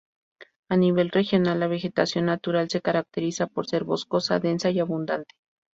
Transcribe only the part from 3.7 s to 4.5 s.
boscosa,